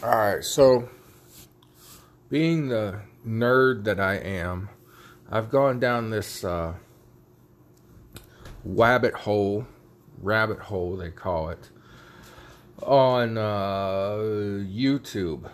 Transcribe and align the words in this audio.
All 0.00 0.10
right, 0.10 0.44
so 0.44 0.88
being 2.30 2.68
the 2.68 3.00
nerd 3.26 3.82
that 3.82 3.98
I 3.98 4.14
am, 4.14 4.68
I've 5.28 5.50
gone 5.50 5.80
down 5.80 6.10
this 6.10 6.44
uh, 6.44 6.74
wabbit 8.64 9.12
hole, 9.12 9.66
rabbit 10.22 10.60
hole 10.60 10.96
they 10.96 11.10
call 11.10 11.48
it, 11.48 11.70
on 12.80 13.36
uh, 13.36 14.18
YouTube. 14.70 15.50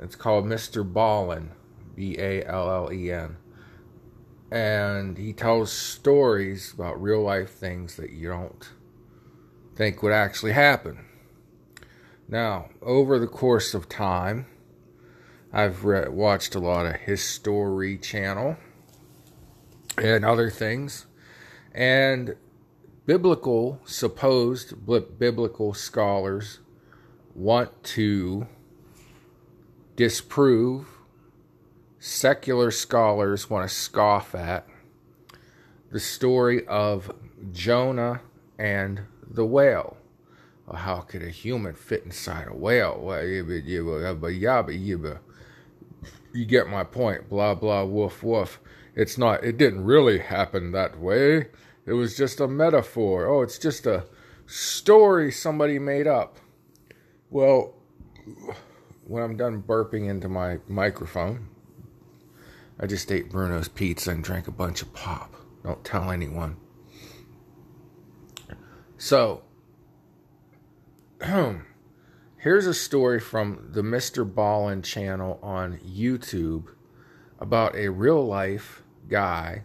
It's 0.00 0.16
called 0.16 0.46
Mr. 0.46 0.82
Ballen, 0.84 1.50
B 1.94 2.16
A 2.18 2.44
L 2.44 2.68
L 2.68 2.92
E 2.92 3.12
N. 3.12 3.36
And 4.50 5.16
he 5.16 5.32
tells 5.32 5.70
stories 5.70 6.72
about 6.72 7.00
real 7.00 7.22
life 7.22 7.50
things 7.50 7.94
that 7.96 8.10
you 8.10 8.30
don't 8.30 8.68
think 9.76 10.02
would 10.02 10.12
actually 10.12 10.52
happen. 10.52 11.05
Now, 12.28 12.70
over 12.82 13.18
the 13.18 13.28
course 13.28 13.72
of 13.72 13.88
time, 13.88 14.46
I've 15.52 15.84
re- 15.84 16.08
watched 16.08 16.54
a 16.54 16.58
lot 16.58 16.86
of 16.86 16.96
History 16.96 17.98
Channel 17.98 18.56
and 19.96 20.24
other 20.24 20.50
things. 20.50 21.06
And 21.72 22.36
biblical, 23.06 23.80
supposed 23.84 24.74
biblical 25.18 25.72
scholars 25.72 26.58
want 27.34 27.84
to 27.84 28.48
disprove, 29.94 30.88
secular 32.00 32.72
scholars 32.72 33.48
want 33.48 33.68
to 33.68 33.74
scoff 33.74 34.34
at 34.34 34.66
the 35.92 36.00
story 36.00 36.66
of 36.66 37.12
Jonah 37.52 38.20
and 38.58 39.02
the 39.22 39.46
whale. 39.46 39.96
How 40.74 41.00
could 41.00 41.22
a 41.22 41.30
human 41.30 41.74
fit 41.74 42.04
inside 42.04 42.48
a 42.48 42.54
whale? 42.54 43.00
You 46.32 46.44
get 46.44 46.68
my 46.68 46.84
point. 46.84 47.28
Blah 47.28 47.54
blah 47.54 47.84
woof 47.84 48.22
woof. 48.22 48.60
It's 48.94 49.16
not. 49.16 49.44
It 49.44 49.56
didn't 49.56 49.84
really 49.84 50.18
happen 50.18 50.72
that 50.72 50.98
way. 50.98 51.48
It 51.86 51.92
was 51.92 52.16
just 52.16 52.40
a 52.40 52.48
metaphor. 52.48 53.26
Oh, 53.26 53.42
it's 53.42 53.58
just 53.58 53.86
a 53.86 54.06
story 54.46 55.30
somebody 55.30 55.78
made 55.78 56.06
up. 56.06 56.38
Well, 57.30 57.74
when 59.06 59.22
I'm 59.22 59.36
done 59.36 59.62
burping 59.62 60.08
into 60.08 60.28
my 60.28 60.58
microphone, 60.66 61.48
I 62.80 62.86
just 62.86 63.12
ate 63.12 63.30
Bruno's 63.30 63.68
pizza 63.68 64.10
and 64.10 64.24
drank 64.24 64.48
a 64.48 64.52
bunch 64.52 64.82
of 64.82 64.92
pop. 64.92 65.34
Don't 65.62 65.84
tell 65.84 66.10
anyone. 66.10 66.56
So, 68.98 69.42
here's 72.36 72.66
a 72.66 72.74
story 72.74 73.18
from 73.18 73.68
the 73.70 73.80
Mr. 73.80 74.30
Ballen 74.30 74.84
channel 74.84 75.38
on 75.42 75.78
YouTube 75.78 76.66
about 77.40 77.74
a 77.74 77.88
real 77.88 78.26
life 78.26 78.82
guy 79.08 79.62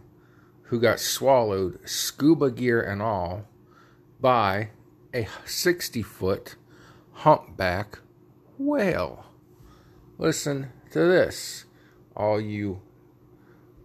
who 0.64 0.80
got 0.80 1.02
swallowed, 1.02 1.78
scuba 1.84 2.52
gear 2.52 2.82
and 2.82 3.02
all, 3.02 3.50
by 4.22 4.70
a 5.14 5.28
60 5.44 6.02
foot 6.04 6.56
humpback 7.12 8.00
whale. 8.58 9.26
Listen 10.18 10.72
to 10.92 11.00
this, 11.00 11.66
all 12.16 12.40
you 12.40 12.82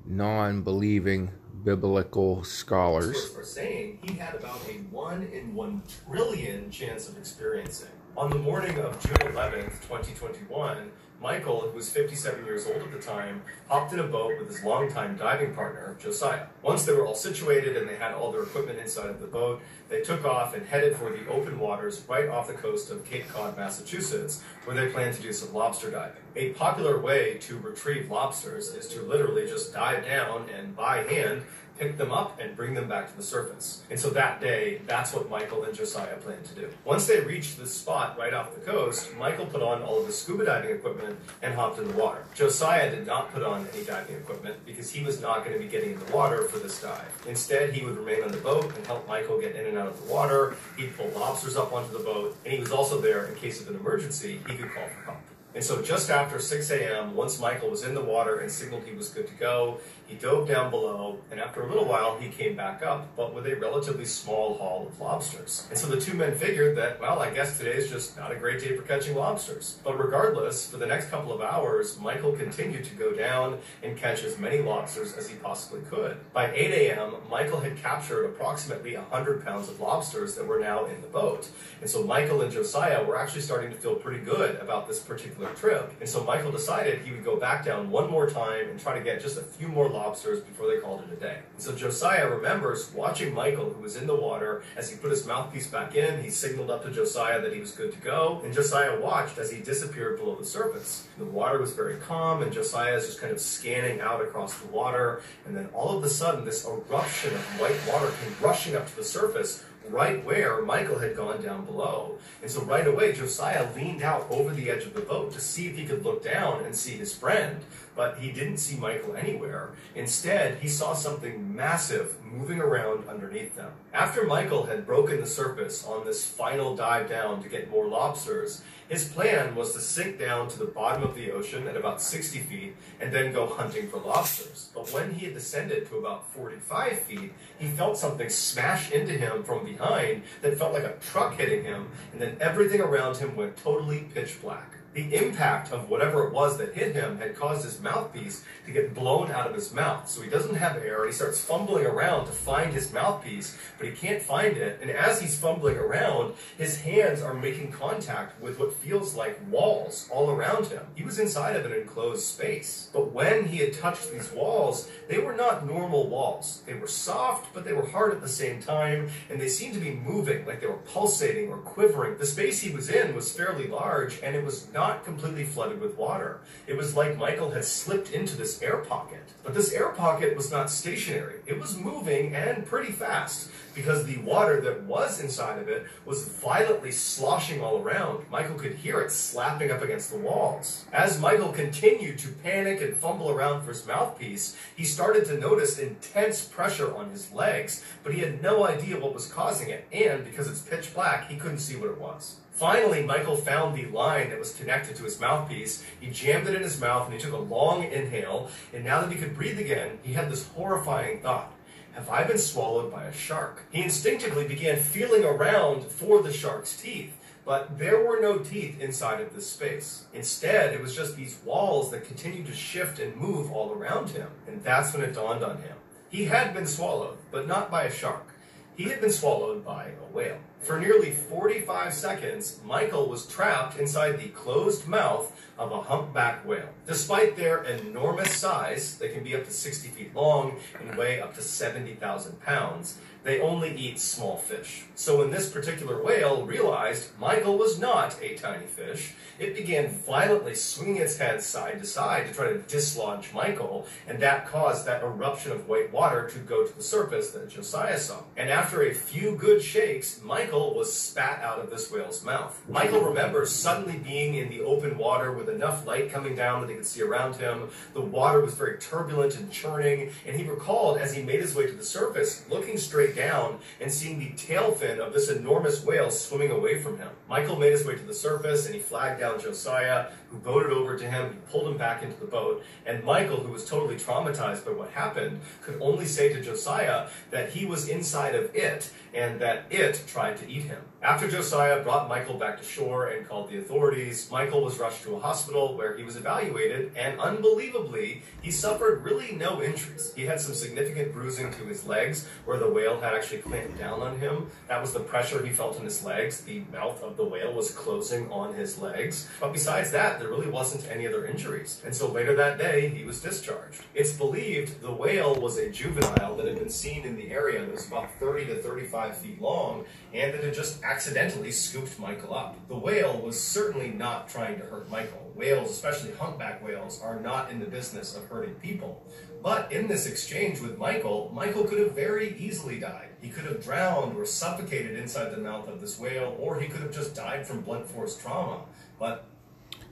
non 0.05 0.63
believing 0.63 1.33
biblical 1.67 2.45
scholars. 2.45 3.33
For 3.33 3.43
saying 3.43 3.99
he 4.01 4.15
had 4.15 4.37
about 4.37 4.61
a 4.69 4.75
1 4.95 5.23
in 5.33 5.53
1 5.53 5.83
trillion 6.07 6.71
chance 6.71 7.09
of 7.09 7.19
experiencing. 7.19 7.89
On 8.17 8.31
the 8.31 8.39
morning 8.39 8.79
of 8.79 8.99
June 9.03 9.31
11th, 9.31 9.83
2021, 9.83 10.91
Michael, 11.21 11.61
who 11.61 11.77
was 11.77 11.91
57 11.91 12.47
years 12.47 12.67
old 12.67 12.77
at 12.77 12.91
the 12.91 12.99
time, 12.99 13.43
hopped 13.69 13.93
in 13.93 13.99
a 13.99 14.05
boat 14.05 14.39
with 14.39 14.49
his 14.49 14.65
longtime 14.65 15.19
diving 15.19 15.55
partner, 15.55 15.99
Josiah. 16.01 16.47
Once 16.63 16.87
they 16.87 16.95
were 16.95 17.07
all 17.07 17.15
situated 17.15 17.77
and 17.77 17.87
they 17.87 17.97
had 17.97 18.15
all 18.15 18.33
their 18.33 18.45
equipment 18.45 18.79
inside 18.79 19.11
of 19.11 19.21
the 19.21 19.27
boat, 19.27 19.61
they 19.91 20.01
took 20.01 20.25
off 20.25 20.55
and 20.55 20.67
headed 20.67 20.97
for 20.97 21.11
the 21.11 21.29
open 21.29 21.59
waters 21.59 22.03
right 22.09 22.27
off 22.31 22.47
the 22.47 22.55
coast 22.55 22.91
of 22.91 23.05
Cape 23.05 23.29
Cod, 23.29 23.55
Massachusetts, 23.55 24.43
where 24.65 24.75
they 24.75 24.91
planned 24.91 25.15
to 25.17 25.21
do 25.21 25.31
some 25.35 25.53
lobster 25.53 25.91
diving. 25.91 26.23
A 26.37 26.51
popular 26.55 26.99
way 26.99 27.37
to 27.43 27.59
retrieve 27.59 28.11
lobsters 28.11 28.69
is 28.69 28.89
to 28.89 29.03
literally 29.03 29.47
just 29.47 29.75
dive 29.75 30.07
down 30.07 30.49
and 30.49 30.75
by 30.75 31.03
hand 31.03 31.43
pick 31.79 31.97
them 31.99 32.13
up 32.13 32.41
and 32.41 32.57
bring 32.57 32.75
them 32.75 32.89
back 32.89 33.11
to 33.11 33.17
the 33.17 33.23
surface. 33.23 33.83
And 33.91 33.99
so 33.99 34.11
that 34.11 34.41
day, 34.41 34.81
that's 34.87 35.13
what 35.13 35.29
Michael 35.29 35.65
and 35.65 35.75
Josiah 35.75 36.17
planned 36.17 36.45
to 36.47 36.55
do. 36.55 36.71
Once 36.85 37.07
they 37.07 37.21
reached 37.21 37.59
the 37.59 37.67
spot 37.67 38.19
right 38.19 38.33
off 38.33 38.55
the 38.55 38.61
coast, 38.61 39.15
Michael 39.17 39.47
put 39.47 39.63
on 39.63 39.83
all 39.83 40.01
of 40.01 40.07
the 40.07 40.13
scuba 40.13 40.45
diving 40.45 40.71
equipment 40.71 41.19
and 41.43 41.55
hopped 41.55 41.79
in 41.79 41.89
the 41.89 41.95
water. 41.95 42.25
Josiah 42.35 42.91
did 42.91 43.07
not 43.07 43.33
put 43.33 43.43
on 43.43 43.67
any 43.75 43.85
diving 43.85 44.17
equipment 44.17 44.57
because 44.65 44.91
he 44.91 45.05
was 45.05 45.21
not 45.21 45.45
going 45.45 45.57
to 45.57 45.63
be 45.63 45.69
getting 45.69 45.93
in 45.93 45.99
the 45.99 46.13
water 46.13 46.43
for 46.45 46.59
this 46.59 46.81
dive. 46.81 47.05
Instead, 47.27 47.73
he 47.73 47.85
would 47.85 47.97
remain 47.97 48.23
on 48.23 48.33
the 48.33 48.39
boat 48.39 48.75
and 48.77 48.87
help 48.87 49.07
Michael 49.09 49.41
get 49.41 49.55
in 49.57 49.67
and 49.67 49.79
out 49.79 49.89
of 49.89 50.07
the 50.07 50.13
water. 50.13 50.57
He'd 50.77 50.97
pull 50.97 51.09
lobsters 51.11 51.57
up 51.57 51.73
onto 51.73 51.93
the 51.93 52.05
boat, 52.05 52.37
and 52.45 52.53
he 52.53 52.61
was 52.61 52.73
also 52.73 53.01
there 53.01 53.27
in 53.27 53.35
case 53.37 53.61
of 53.61 53.69
an 53.69 53.77
emergency, 53.77 54.41
he 54.47 54.57
could 54.57 54.73
call 54.73 54.87
for 54.89 55.05
help. 55.05 55.19
And 55.57 55.65
so 55.65 55.81
just 55.81 56.11
after 56.11 56.39
6 56.39 56.71
a.m., 56.71 57.17
once 57.17 57.41
Michael 57.41 57.71
was 57.71 57.83
in 57.83 57.95
the 57.95 58.03
water 58.03 58.41
and 58.41 58.53
signaled 58.53 58.85
he 58.85 58.93
was 58.93 59.09
good 59.09 59.27
to 59.27 59.33
go, 59.33 59.81
he 60.07 60.15
dove 60.15 60.47
down 60.47 60.71
below, 60.71 61.19
and 61.31 61.41
after 61.41 61.63
a 61.63 61.67
little 61.67 61.87
while, 61.87 62.19
he 62.19 62.29
came 62.29 62.55
back 62.55 62.83
up, 62.83 63.17
but 63.17 63.35
with 63.35 63.47
a 63.47 63.57
relatively 63.57 64.05
small 64.05 64.59
haul 64.59 64.87
of 64.87 65.01
lobsters. 65.01 65.67
And 65.71 65.79
so 65.79 65.89
the 65.89 65.99
two 65.99 66.15
men 66.15 66.37
figured 66.37 66.77
that, 66.77 67.01
well, 67.01 67.21
I 67.21 67.31
guess 67.31 67.59
today's 67.59 67.91
just 67.91 68.19
not 68.19 68.31
a 68.31 68.37
great 68.37 68.61
day 68.61 68.77
for 68.77 68.83
catching 68.83 69.17
lobsters. 69.17 69.79
But 69.83 69.99
regardless, 69.99 70.71
for 70.71 70.77
the 70.77 70.87
next 70.87 71.09
couple 71.09 71.33
of 71.33 71.41
hours, 71.41 71.99
Michael 71.99 72.33
continued 72.33 72.85
to 72.85 72.95
go 72.95 73.15
down 73.15 73.59
and 73.83 73.97
catch 73.97 74.23
as 74.25 74.39
many 74.39 74.61
lobsters 74.61 75.15
as 75.15 75.29
he 75.29 75.37
possibly 75.37 75.81
could. 75.91 76.19
By 76.35 76.53
8 76.53 76.91
a.m., 76.91 77.15
Michael 77.31 77.61
had 77.61 77.79
captured 77.79 78.27
approximately 78.27 78.95
100 78.95 79.45
pounds 79.45 79.71
of 79.71 79.81
lobsters 79.81 80.37
that 80.37 80.47
were 80.47 80.61
now 80.61 80.85
in 80.85 81.01
the 81.01 81.09
boat. 81.09 81.49
And 81.81 81.91
so 81.91 82.05
Michael 82.05 82.43
and 82.43 82.53
Josiah 82.53 83.03
were 83.03 83.19
actually 83.19 83.41
starting 83.41 83.71
to 83.71 83.77
feel 83.77 83.95
pretty 83.97 84.23
good 84.23 84.57
about 84.57 84.87
this 84.87 85.01
particular 85.01 85.46
trip. 85.55 85.93
And 86.01 86.09
so 86.09 86.25
Michael 86.25 86.51
decided 86.51 87.01
he 87.01 87.13
would 87.13 87.25
go 87.25 87.37
back 87.37 87.65
down 87.65 87.91
one 87.91 88.11
more 88.11 88.29
time 88.29 88.69
and 88.69 88.81
try 88.81 88.99
to 88.99 89.05
get 89.05 89.21
just 89.21 89.39
a 89.39 89.43
few 89.43 89.69
more 89.69 89.89
lobsters 89.89 90.41
before 90.41 90.67
they 90.67 90.79
called 90.79 91.03
it 91.05 91.13
a 91.13 91.17
day. 91.17 91.39
And 91.55 91.63
so 91.63 91.75
Josiah 91.75 92.29
remembers 92.29 92.93
watching 92.93 93.35
Michael, 93.35 93.71
who 93.71 93.83
was 93.83 93.97
in 93.97 94.07
the 94.07 94.15
water, 94.15 94.63
as 94.77 94.91
he 94.91 94.97
put 94.97 95.11
his 95.11 95.27
mouthpiece 95.27 95.67
back 95.67 95.95
in. 95.95 96.23
He 96.23 96.31
signaled 96.31 96.71
up 96.71 96.83
to 96.85 96.91
Josiah 96.91 97.41
that 97.41 97.53
he 97.53 97.61
was 97.61 97.73
good 97.73 97.93
to 97.93 97.99
go, 97.99 98.41
and 98.45 98.53
Josiah 98.53 99.01
watched 99.01 99.39
as 99.39 99.51
he 99.51 99.61
disappeared 99.61 100.19
below 100.19 100.35
the 100.35 100.45
surface. 100.45 101.07
The 101.19 101.25
water 101.25 101.59
was 101.59 101.73
very 101.73 101.97
calm, 101.97 102.43
and 102.43 102.53
Josiah 102.53 102.97
is 102.97 103.07
just 103.07 103.21
kind 103.21 103.33
of 103.33 103.41
scanning 103.41 104.01
out 104.01 104.21
across 104.21 104.59
the 104.59 104.67
water. 104.69 105.23
And 105.47 105.57
then 105.57 105.69
all 105.73 105.97
of 105.97 106.05
a 106.05 106.09
sudden, 106.09 106.45
this 106.45 106.67
eruption 106.67 107.35
of 107.35 107.41
white 107.61 107.79
water 107.89 108.13
came 108.23 108.35
rushing 108.41 108.77
up 108.77 108.89
to 108.89 108.97
the 108.97 109.05
surface 109.05 109.65
right 109.91 110.25
where 110.25 110.63
Michael 110.63 110.99
had 110.99 111.17
gone 111.17 111.43
down 111.43 111.65
below. 111.65 112.19
And 112.43 112.51
so 112.51 112.63
right 112.63 112.87
away, 112.87 113.13
Josiah 113.13 113.69
leaned 113.75 114.03
out 114.03 114.27
over 114.31 114.53
the 114.53 114.71
edge 114.71 114.85
of 114.85 114.95
the 114.95 115.01
boat 115.01 115.33
to 115.33 115.41
see 115.41 115.67
if 115.67 115.77
he 115.77 115.87
could 115.87 116.05
look 116.05 116.25
down 116.25 116.65
and 116.65 116.75
see 116.75 116.93
his 116.93 117.15
friend. 117.15 117.61
But 117.97 118.19
he 118.19 118.31
didn't 118.31 118.59
see 118.59 118.77
Michael 118.77 119.17
anywhere. 119.17 119.73
Instead, 119.95 120.59
he 120.59 120.69
saw 120.69 120.93
something 120.93 121.57
massive 121.57 122.17
moving 122.23 122.61
around 122.61 123.09
underneath 123.09 123.57
them. 123.57 123.73
After 123.93 124.27
Michael 124.27 124.67
had 124.67 124.87
broken 124.87 125.21
the 125.21 125.27
surface 125.27 125.85
on 125.87 126.05
this 126.05 126.27
final 126.27 126.77
dive 126.77 127.09
down 127.09 127.43
to 127.43 127.49
get 127.49 127.71
more 127.71 127.87
lobsters, 127.87 128.63
his 128.89 129.09
plan 129.09 129.55
was 129.57 129.73
to 129.73 129.81
sink 129.81 130.19
down 130.19 130.49
to 130.49 130.59
the 130.59 130.67
bottom 130.67 131.03
of 131.03 131.15
the 131.15 131.33
ocean 131.33 131.67
at 131.67 131.77
about 131.77 132.01
60 132.01 132.39
feet 132.41 132.77
and 133.01 133.13
then 133.13 133.33
go 133.33 133.47
hunting 133.47 133.89
for 133.89 133.99
lobsters. 133.99 134.69
But 134.75 134.93
when 134.93 135.15
he 135.15 135.25
had 135.25 135.35
descended 135.35 135.89
to 135.89 135.97
about 135.97 136.31
45 136.33 137.01
feet, 137.01 137.33
he 137.59 137.69
felt 137.69 137.99
something 137.99 138.29
smash 138.29 138.93
into 138.93 139.15
him 139.15 139.43
from 139.43 139.65
behind 139.65 140.23
that 140.43 140.59
felt 140.59 140.73
like 140.73 140.85
a 140.85 140.97
truck 141.01 141.37
hitting 141.37 141.65
him, 141.65 141.89
and 142.13 142.21
then 142.21 142.37
everything 142.41 142.81
around 142.81 143.17
him 143.17 143.35
went 143.35 143.57
totally 143.57 144.09
pitch 144.15 144.41
black. 144.41 144.75
The 144.97 145.15
impact 145.15 145.73
of 145.73 145.91
whatever 145.91 146.27
it 146.27 146.33
was 146.33 146.57
that 146.57 146.73
hit 146.73 146.95
him 146.95 147.19
had 147.19 147.37
caused 147.37 147.67
his 147.67 147.83
mouthpiece 147.83 148.43
to 148.65 148.73
get 148.73 148.95
blown 148.95 149.31
out 149.31 149.47
of 149.47 149.55
his 149.55 149.71
mouth. 149.75 150.09
So 150.09 150.23
he 150.23 150.31
doesn't 150.31 150.55
have 150.55 150.79
air, 150.79 151.03
and 151.03 151.13
he 151.13 151.15
starts 151.15 151.39
fumbling 151.39 151.85
around 151.85 152.25
to 152.25 152.33
find 152.33 152.73
his 152.73 152.91
mouthpiece, 152.95 153.59
but 153.77 153.87
he 153.87 153.93
can't 153.93 154.23
find 154.23 154.57
it. 154.57 154.79
And 154.81 154.91
as 154.91 155.21
he's 155.21 155.39
fumbling 155.39 155.77
around, 155.77 156.33
his 156.57 156.81
hands 156.81 157.21
are 157.21 157.35
making 157.35 157.73
contact 157.73 158.41
with 158.41 158.59
what 158.59 158.73
feels 158.73 159.15
like 159.15 159.39
walls 159.51 160.09
all 160.11 160.31
around 160.31 160.69
him. 160.69 160.87
He 160.95 161.05
was 161.05 161.19
inside 161.19 161.57
of 161.57 161.67
an 161.67 161.75
enclosed 161.75 162.25
space. 162.25 162.89
But 162.91 163.13
when 163.13 163.49
he 163.49 163.59
had 163.59 163.75
touched 163.75 164.11
these 164.11 164.33
walls, 164.33 164.89
they 165.11 165.19
were 165.19 165.37
not 165.37 165.67
normal 165.67 166.09
walls. 166.09 166.63
They 166.65 166.73
were 166.73 166.89
soft, 166.89 167.53
but 167.53 167.67
they 167.67 167.75
were 167.75 167.91
hard 167.91 168.13
at 168.13 168.23
the 168.23 168.29
same 168.29 168.63
time, 168.63 169.11
and 169.29 169.39
they 169.39 169.49
seemed 169.49 169.75
to 169.75 169.81
be 169.81 169.91
moving, 169.91 170.47
like 170.47 170.63
they 170.63 170.67
were 170.67 170.79
pulsating 170.95 171.51
or 171.51 171.59
quivering. 171.59 172.17
The 172.17 172.25
space 172.25 172.63
he 172.63 172.75
was 172.75 172.89
in 172.89 173.15
was 173.15 173.31
fairly 173.31 173.67
large, 173.67 174.23
and 174.23 174.35
it 174.35 174.43
was 174.43 174.73
not 174.73 174.86
not 174.87 175.05
completely 175.05 175.45
flooded 175.45 175.81
with 175.81 175.97
water. 175.97 176.39
It 176.67 176.77
was 176.77 176.95
like 176.95 177.19
Michael 177.19 177.51
had 177.51 177.65
slipped 177.65 178.13
into 178.13 178.37
this 178.37 178.63
air 178.63 178.79
pocket. 178.79 179.23
But 179.43 179.55
this 179.55 179.73
air 179.73 179.89
pocket 179.89 180.37
was 180.37 180.53
not 180.53 180.71
stationary. 180.71 181.41
It 181.45 181.59
was 181.59 181.77
moving 181.77 182.35
and 182.37 182.65
pretty 182.65 182.93
fast 182.93 183.51
because 183.77 184.05
the 184.05 184.17
water 184.19 184.61
that 184.63 184.83
was 184.85 185.21
inside 185.21 185.61
of 185.61 185.69
it 185.69 185.87
was 186.05 186.27
violently 186.27 186.91
sloshing 186.91 187.61
all 187.61 187.81
around. 187.81 188.25
Michael 188.31 188.57
could 188.57 188.75
hear 188.75 189.01
it 189.01 189.13
slapping 189.13 189.71
up 189.71 189.83
against 189.83 190.11
the 190.11 190.19
walls. 190.19 190.87
As 190.93 191.21
Michael 191.21 191.53
continued 191.53 192.19
to 192.21 192.29
panic 192.29 192.81
and 192.81 192.97
fumble 192.97 193.31
around 193.31 193.63
for 193.63 193.69
his 193.69 193.87
mouthpiece, 193.87 194.57
he 194.75 194.85
started 194.85 195.27
to 195.27 195.39
notice 195.39 195.79
intense 195.79 196.45
pressure 196.45 196.93
on 196.97 197.11
his 197.11 197.31
legs, 197.33 197.85
but 198.03 198.15
he 198.15 198.21
had 198.21 198.43
no 198.43 198.67
idea 198.67 198.99
what 198.99 199.15
was 199.15 199.27
causing 199.27 199.69
it, 199.69 199.87
and 199.93 200.25
because 200.25 200.49
it's 200.49 200.63
pitch 200.63 200.95
black, 200.95 201.31
he 201.31 201.37
couldn't 201.37 201.59
see 201.59 201.77
what 201.77 201.91
it 201.91 202.01
was. 202.01 202.37
Finally, 202.57 203.03
Michael 203.03 203.37
found 203.37 203.77
the 203.77 203.85
line 203.85 204.31
that 204.31 204.39
was 204.39 204.55
connected 204.55 204.97
to 204.97 205.05
his 205.05 205.21
mouthpiece. 205.21 205.85
He 206.01 206.09
jammed 206.09 206.49
it 206.49 206.55
in 206.55 206.63
his 206.63 206.81
mouth 206.81 207.05
and 207.05 207.13
he 207.13 207.21
took 207.21 207.35
a 207.35 207.37
long 207.37 207.85
inhale. 207.85 208.49
And 208.73 208.83
now 208.83 209.03
that 209.03 209.13
he 209.13 209.19
could 209.19 209.35
breathe 209.35 209.59
again, 209.59 209.99
he 210.03 210.15
had 210.15 210.31
this 210.31 210.49
horrifying 210.49 211.21
thought. 211.21 211.53
Have 211.97 212.11
I 212.11 212.25
been 212.25 212.37
swallowed 212.37 212.93
by 212.93 213.05
a 213.05 213.13
shark? 213.13 213.63
He 213.71 213.83
instinctively 213.83 214.47
began 214.47 214.79
feeling 214.79 215.25
around 215.25 215.83
for 215.83 216.23
the 216.23 216.31
shark's 216.31 216.77
teeth, 216.77 217.17
but 217.47 217.79
there 217.79 218.05
were 218.05 218.21
no 218.21 218.37
teeth 218.37 218.79
inside 218.79 219.23
of 219.23 219.35
this 219.35 219.51
space. 219.51 220.05
Instead, 220.13 220.75
it 220.75 220.83
was 220.83 220.95
just 220.95 221.17
these 221.17 221.39
walls 221.43 221.91
that 221.91 222.07
continued 222.07 222.49
to 222.49 222.53
shift 222.53 222.99
and 222.99 223.17
move 223.17 223.51
all 223.51 223.73
around 223.73 224.11
him. 224.11 224.29
And 224.47 224.63
that's 224.63 224.93
when 224.93 225.05
it 225.05 225.15
dawned 225.15 225.43
on 225.43 225.63
him. 225.63 225.75
He 226.11 226.27
had 226.27 226.53
been 226.53 226.67
swallowed, 226.67 227.17
but 227.31 227.49
not 227.49 227.71
by 227.71 227.85
a 227.85 227.91
shark. 227.91 228.29
He 228.77 228.91
had 228.91 229.01
been 229.01 229.11
swallowed 229.11 229.65
by 229.65 229.87
a 229.87 230.15
whale. 230.15 230.37
For 230.61 230.79
nearly 230.79 231.13
45 231.13 231.95
seconds, 231.95 232.61
Michael 232.63 233.09
was 233.09 233.25
trapped 233.25 233.79
inside 233.79 234.19
the 234.19 234.29
closed 234.29 234.87
mouth 234.87 235.33
of 235.59 235.73
a 235.73 235.83
humpback 235.83 236.47
whale. 236.47 236.69
Despite 236.87 237.37
their 237.37 237.63
enormous 237.65 238.37
size, 238.37 238.99
they 238.99 239.09
can 239.09 239.25
be 239.25 239.35
up 239.35 239.45
to 239.45 239.51
60 239.51 239.89
feet 239.89 240.15
long 240.15 240.57
and 240.79 240.97
weigh 240.97 241.21
up 241.21 241.35
to 241.35 241.43
70,000 241.43 242.41
pounds, 242.41 242.99
they 243.27 243.41
only 243.41 243.77
eat 243.77 243.99
small 243.99 244.37
fish. 244.37 244.85
So 244.95 245.19
when 245.19 245.33
this 245.33 245.51
particular 245.51 246.01
whale 246.01 246.47
realized 246.47 247.09
Michael 247.19 247.59
was 247.59 247.77
not 247.77 248.17
a 248.23 248.37
tiny 248.37 248.67
fish, 248.67 249.15
it 249.41 249.57
began 249.57 249.89
violently 249.89 250.55
swinging 250.55 250.99
its 250.99 251.19
head 251.19 251.43
side 251.43 251.81
to 251.81 251.87
side 251.87 252.29
to 252.29 252.33
try 252.33 252.53
to 252.53 252.59
dislodge 252.59 253.35
Michael, 253.35 253.85
and 254.07 254.21
that 254.21 254.47
caused 254.47 254.87
that 254.87 255.03
eruption 255.03 255.51
of 255.51 255.69
white 255.69 255.93
water 255.93 256.31
to 256.31 256.39
go 256.39 256.65
to 256.65 256.77
the 256.77 256.83
surface 256.85 257.33
that 257.33 257.51
Josiah 257.51 257.99
saw. 257.99 258.23
And 258.37 258.49
after 258.49 258.83
a 258.83 258.95
few 258.95 259.35
good 259.35 259.61
shakes, 259.61 260.21
Michael 260.23 260.77
was 260.77 260.97
spat 260.97 261.43
out 261.43 261.59
of 261.59 261.69
this 261.69 261.91
whale's 261.91 262.25
mouth. 262.25 262.63
Michael 262.69 263.01
remembers 263.01 263.51
suddenly 263.51 263.99
being 263.99 264.35
in 264.35 264.49
the 264.51 264.61
open 264.61 264.97
water 264.97 265.33
with 265.33 265.46
enough 265.49 265.87
light 265.87 266.11
coming 266.11 266.35
down 266.35 266.61
that 266.61 266.71
he 266.71 266.77
could 266.77 266.87
see 266.87 267.03
around 267.03 267.37
him. 267.37 267.69
The 267.95 268.01
water 268.01 268.41
was 268.41 268.55
very 268.55 268.79
turbulent 268.79 269.37
and 269.37 269.51
churning, 269.51 270.11
and 270.27 270.37
he 270.37 270.45
recalled 270.45 270.99
as 270.99 271.15
he 271.15 271.23
made 271.23 271.41
his 271.41 271.55
way 271.55 271.67
to 271.67 271.73
the 271.73 271.85
surface, 271.85 272.45
looking 272.51 272.79
straight 272.79 273.17
down 273.17 273.59
and 273.81 273.91
seeing 273.91 274.19
the 274.19 274.31
tail 274.37 274.73
fin 274.73 275.01
of 275.01 275.13
this 275.13 275.29
enormous 275.29 275.85
whale 275.85 276.11
swimming 276.11 276.51
away 276.51 276.81
from 276.81 276.99
him. 276.99 277.09
Michael 277.29 277.57
made 277.57 277.73
his 277.73 277.85
way 277.85 277.95
to 277.95 278.03
the 278.03 278.15
surface 278.15 278.67
and 278.67 278.75
he 278.75 278.81
flagged 278.81 279.21
down 279.21 279.41
Josiah, 279.41 280.07
who 280.31 280.39
boated 280.39 280.73
over 280.73 280.99
to 280.99 281.11
him. 281.11 281.33
He 281.33 281.39
pulled 281.51 281.69
him 281.69 281.79
back 281.79 282.03
into 282.03 282.19
the 282.19 282.27
boat. 282.27 282.65
And 282.85 283.05
Michael, 283.05 283.39
who 283.39 283.53
was 283.53 283.65
totally 283.65 283.97
traumatized 283.97 284.65
by 284.65 284.73
what 284.73 284.91
happened, 284.91 285.41
could 285.63 285.79
only 285.81 286.07
say 286.07 286.33
to 286.33 286.41
Josiah 286.41 287.09
that 287.31 287.51
he 287.51 287.65
was 287.67 287.89
inside 287.89 288.35
of 288.35 288.55
it 288.55 288.91
and 289.15 289.41
that 289.41 289.65
it 289.71 290.03
tried 290.07 290.37
to 290.39 290.49
eat 290.49 290.63
him. 290.63 290.83
After 291.07 291.29
Josiah 291.29 291.85
brought 291.85 292.09
Michael 292.09 292.35
back 292.35 292.59
to 292.59 292.65
shore 292.65 293.07
and 293.07 293.29
called 293.29 293.49
the 293.49 293.59
authorities, 293.59 294.29
Michael 294.29 294.65
was 294.65 294.81
rushed 294.81 295.05
to 295.05 295.15
a 295.15 295.21
hospital 295.21 295.77
where 295.77 295.97
he 295.97 296.03
was 296.03 296.17
evaluated, 296.17 296.91
and 296.97 297.21
unbelievably, 297.21 298.23
he 298.43 298.51
suffered 298.51 299.05
really 299.05 299.31
no 299.31 299.63
injuries. 299.63 300.13
He 300.17 300.27
had 300.27 300.41
some 300.41 300.53
significant 300.53 301.13
bruising 301.13 301.53
to 301.53 301.65
his 301.65 301.87
legs 301.87 302.27
where 302.45 302.59
the 302.59 302.69
whale 302.69 303.01
had 303.01 303.15
actually 303.15 303.39
clamped 303.39 303.79
down 303.79 304.03
on 304.03 304.19
him. 304.19 304.49
That 304.67 304.81
was 304.81 304.93
the 304.93 304.99
pressure 304.99 305.47
he 305.47 305.53
felt 305.53 305.79
in 305.79 305.85
his 305.85 306.05
legs. 306.05 306.41
The 306.41 306.65
mouth 306.73 307.01
of 307.05 307.17
the 307.17 307.25
whale 307.25 307.55
was 307.55 307.71
closing 307.71 308.29
on 308.33 308.55
his 308.55 308.77
legs. 308.77 309.29
But 309.39 309.53
besides 309.53 309.93
that, 309.93 310.19
there 310.19 310.29
really 310.29 310.51
wasn't 310.51 310.91
any 310.91 311.07
other 311.07 311.25
injuries. 311.25 311.83
And 311.85 311.95
so 311.95 312.11
later 312.11 312.35
that 312.35 312.59
day, 312.59 312.89
he 312.89 313.05
was 313.05 313.21
discharged. 313.21 313.81
It's 313.95 314.13
believed 314.13 314.81
the 314.83 314.91
whale 314.91 315.37
was 315.37 315.57
a 315.57 315.71
juvenile 315.71 316.37
that 316.37 316.47
had 316.47 316.59
been 316.59 316.69
seen 316.69 317.05
in 317.05 317.15
the 317.15 317.31
area 317.31 317.61
that 317.61 317.71
was 317.71 317.87
about 317.87 318.11
30 318.19 318.47
to 318.47 318.57
35 318.57 319.17
feet 319.19 319.41
long 319.41 319.85
and 320.13 320.35
that 320.35 320.43
had 320.43 320.55
just 320.55 320.83
accidentally 320.97 321.53
scooped 321.53 321.99
Michael 321.99 322.35
up. 322.35 322.57
The 322.69 322.75
whale 322.75 323.21
was 323.21 323.39
certainly 323.39 323.91
not 323.91 324.31
trying 324.31 324.59
to 324.59 324.65
hurt 324.65 324.91
Michael. 324.91 325.31
Whales, 325.35 325.71
especially 325.71 326.13
humpback 326.13 326.65
whales, 326.65 327.03
are 327.03 327.21
not 327.21 327.51
in 327.51 327.61
the 327.61 327.67
business 327.67 328.17
of 328.17 328.25
hurting 328.29 328.55
people. 328.55 329.05
But 329.43 329.71
in 329.71 329.89
this 329.89 330.07
exchange 330.07 330.61
with 330.61 330.79
Michael, 330.79 331.31
Michael 331.35 331.65
could 331.65 331.81
have 331.81 331.93
very 331.93 332.35
easily 332.39 332.81
died. 332.81 333.11
He 333.21 333.29
could 333.29 333.45
have 333.45 333.63
drowned 333.63 334.17
or 334.17 334.25
suffocated 334.25 334.97
inside 334.97 335.33
the 335.33 335.37
mouth 335.37 335.69
of 335.69 335.83
this 335.83 335.99
whale, 335.99 336.35
or 336.41 336.59
he 336.59 336.67
could 336.67 336.81
have 336.81 336.95
just 336.95 337.15
died 337.15 337.47
from 337.47 337.61
blunt 337.61 337.87
force 337.87 338.17
trauma. 338.17 338.63
But. 338.99 339.27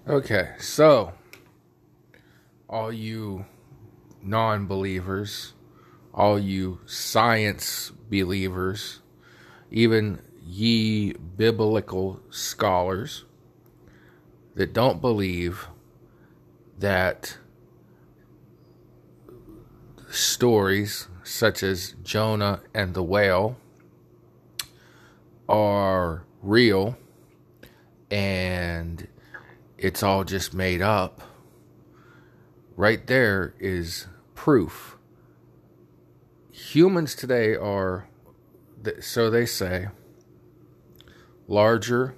Okay, 0.09 0.53
so, 0.59 1.13
all 2.67 2.91
you 2.91 3.45
non 4.23 4.67
believers, 4.67 5.53
all 6.15 6.39
you 6.39 6.81
science 6.87 7.93
believers, 8.09 9.01
even 9.71 10.23
ye 10.45 11.13
biblical 11.13 12.21
scholars 12.31 13.25
that 14.55 14.73
don't 14.73 15.01
believe 15.01 15.69
that 16.79 17.39
stories 20.11 21.09
such 21.23 21.63
as 21.63 21.95
Jonah 22.03 22.61
and 22.75 22.95
the 22.95 23.03
whale 23.03 23.57
are 25.49 26.25
real 26.43 26.97
and 28.11 29.09
it's 29.77 30.03
all 30.03 30.25
just 30.25 30.55
made 30.55 30.81
up, 30.81 31.21
right 32.77 33.07
there 33.07 33.55
is 33.59 34.07
proof. 34.35 34.97
Humans 36.53 37.15
today 37.15 37.57
are 37.57 38.09
so 39.01 39.31
they 39.31 39.47
say, 39.47 39.89
larger 41.47 42.15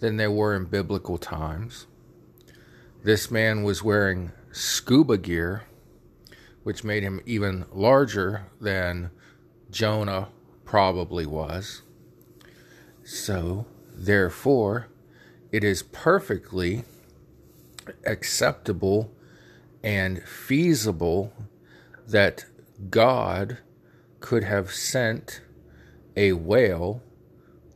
than 0.00 0.16
they 0.16 0.28
were 0.28 0.54
in 0.54 0.64
biblical 0.64 1.18
times. 1.18 1.86
This 3.02 3.30
man 3.30 3.62
was 3.62 3.82
wearing 3.82 4.32
scuba 4.52 5.18
gear, 5.18 5.64
which 6.62 6.84
made 6.84 7.02
him 7.02 7.20
even 7.26 7.64
larger 7.72 8.46
than 8.60 9.10
Jonah 9.70 10.28
probably 10.64 11.26
was. 11.26 11.82
So, 13.04 13.66
therefore, 13.94 14.88
it 15.50 15.64
is 15.64 15.82
perfectly 15.82 16.84
acceptable 18.04 19.10
and 19.82 20.22
feasible 20.24 21.32
that 22.06 22.44
God 22.90 23.58
could 24.20 24.44
have 24.44 24.70
sent 24.72 25.40
a 26.16 26.32
whale 26.32 27.02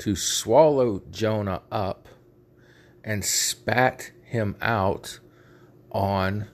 to 0.02 0.16
swallow 0.16 1.00
Jonah 1.12 1.62
up 1.70 2.08
and 3.04 3.24
spat 3.24 4.10
him 4.24 4.56
out 4.60 5.20
on 5.92 6.48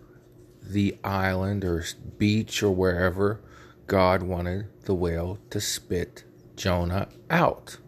the 0.62 0.98
island 1.02 1.64
or 1.64 1.82
beach 2.18 2.62
or 2.62 2.74
wherever 2.74 3.40
God 3.86 4.22
wanted 4.22 4.66
the 4.84 4.94
whale 4.94 5.38
to 5.48 5.62
spit 5.62 6.24
Jonah 6.56 7.08
out. 7.30 7.78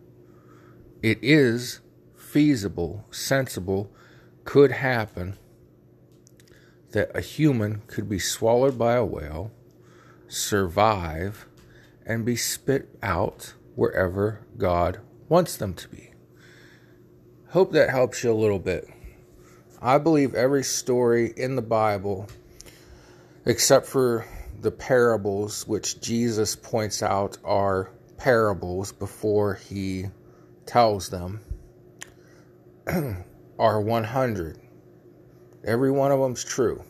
It 1.02 1.18
is 1.20 1.80
feasible, 2.16 3.04
sensible, 3.10 3.92
could 4.44 4.72
happen 4.72 5.36
that 6.92 7.14
a 7.14 7.20
human 7.20 7.82
could 7.86 8.08
be 8.08 8.18
swallowed 8.18 8.78
by 8.78 8.94
a 8.94 9.04
whale, 9.04 9.52
survive, 10.26 11.44
and 12.06 12.24
be 12.24 12.34
spit 12.34 12.88
out 13.02 13.52
wherever 13.74 14.40
God 14.56 15.00
wants 15.30 15.56
them 15.56 15.72
to 15.72 15.88
be. 15.88 16.10
Hope 17.50 17.70
that 17.72 17.88
helps 17.88 18.22
you 18.22 18.32
a 18.32 18.34
little 18.34 18.58
bit. 18.58 18.86
I 19.80 19.96
believe 19.96 20.34
every 20.34 20.64
story 20.64 21.32
in 21.36 21.54
the 21.54 21.62
Bible, 21.62 22.28
except 23.46 23.86
for 23.86 24.26
the 24.60 24.72
parables, 24.72 25.66
which 25.66 26.00
Jesus 26.00 26.56
points 26.56 27.02
out 27.02 27.38
are 27.44 27.90
parables 28.18 28.92
before 28.92 29.54
he 29.54 30.06
tells 30.66 31.08
them, 31.08 31.40
are 33.58 33.80
100. 33.80 34.58
Every 35.64 35.92
one 35.92 36.10
of 36.10 36.18
them's 36.18 36.42
true. 36.42 36.82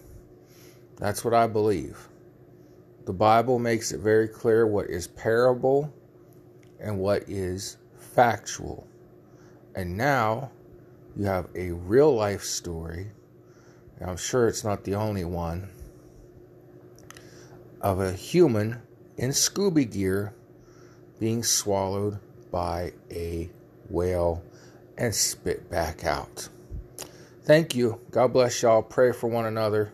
That's 0.96 1.24
what 1.24 1.34
I 1.34 1.46
believe. 1.46 2.08
The 3.04 3.12
Bible 3.12 3.58
makes 3.58 3.92
it 3.92 4.00
very 4.00 4.28
clear 4.28 4.66
what 4.66 4.86
is 4.86 5.06
parable 5.08 5.92
and 6.78 6.98
what 6.98 7.28
is 7.28 7.76
factual. 8.14 8.86
And 9.74 9.96
now 9.96 10.50
you 11.16 11.24
have 11.26 11.48
a 11.54 11.72
real 11.72 12.14
life 12.14 12.42
story. 12.42 13.08
I'm 14.00 14.16
sure 14.16 14.48
it's 14.48 14.64
not 14.64 14.84
the 14.84 14.94
only 14.94 15.24
one 15.24 15.68
of 17.82 18.00
a 18.00 18.12
human 18.12 18.80
in 19.16 19.30
Scooby 19.30 19.90
gear 19.90 20.34
being 21.18 21.42
swallowed 21.42 22.18
by 22.50 22.92
a 23.10 23.50
whale 23.90 24.42
and 24.96 25.14
spit 25.14 25.70
back 25.70 26.04
out. 26.04 26.48
Thank 27.42 27.74
you. 27.74 28.00
God 28.10 28.32
bless 28.32 28.62
y'all. 28.62 28.82
Pray 28.82 29.12
for 29.12 29.28
one 29.28 29.46
another. 29.46 29.92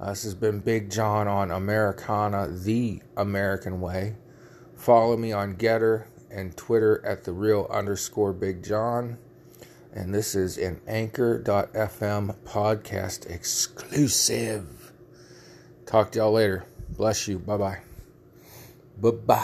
Uh, 0.00 0.10
this 0.10 0.22
has 0.24 0.34
been 0.34 0.60
Big 0.60 0.90
John 0.90 1.28
on 1.28 1.50
Americana, 1.50 2.48
the 2.48 3.02
American 3.16 3.80
way. 3.80 4.16
Follow 4.74 5.16
me 5.16 5.32
on 5.32 5.56
Gettr 5.56 6.06
and 6.30 6.56
Twitter 6.56 7.04
at 7.04 7.24
the 7.24 7.32
real 7.32 7.66
underscore 7.70 8.32
Big 8.32 8.62
John. 8.62 9.18
And 9.92 10.14
this 10.14 10.34
is 10.34 10.58
an 10.58 10.80
anchor.fm 10.86 12.36
podcast 12.44 13.30
exclusive. 13.30 14.92
Talk 15.86 16.12
to 16.12 16.18
y'all 16.18 16.32
later. 16.32 16.64
Bless 16.90 17.26
you. 17.26 17.38
Bye 17.38 17.56
bye. 17.56 17.78
Bye 19.00 19.10
bye. 19.10 19.36